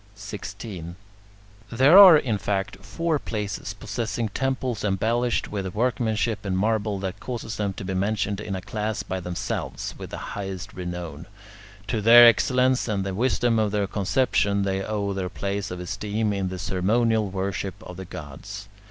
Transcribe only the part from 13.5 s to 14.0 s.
of their